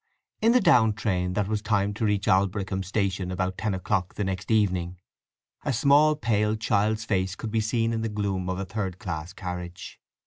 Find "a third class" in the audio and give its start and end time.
8.57-9.31